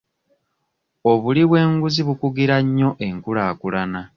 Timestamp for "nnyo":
2.65-2.89